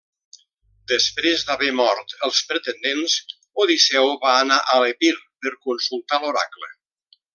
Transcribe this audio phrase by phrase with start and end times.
[0.91, 3.17] Després d'haver mort els pretendents,
[3.65, 5.13] Odisseu va anar a l'Epir
[5.45, 6.73] per consultar l'oracle.